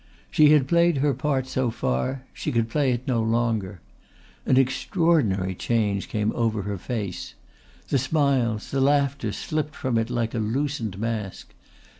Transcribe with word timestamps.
She 0.31 0.49
had 0.51 0.67
played 0.67 0.97
her 0.97 1.13
part 1.13 1.45
so 1.45 1.69
far, 1.69 2.23
she 2.33 2.51
could 2.51 2.69
play 2.69 2.91
it 2.91 3.07
no 3.07 3.21
longer. 3.21 3.81
An 4.47 4.57
extraordinary 4.57 5.53
change 5.53 6.09
came 6.09 6.31
over 6.33 6.63
her 6.63 6.79
face. 6.79 7.35
The 7.89 7.99
smiles, 7.99 8.71
the 8.71 8.81
laughter 8.81 9.31
slipped 9.31 9.75
from 9.75 9.99
it 9.99 10.09
like 10.09 10.33
a 10.33 10.39
loosened 10.39 10.97
mask. 10.97 11.53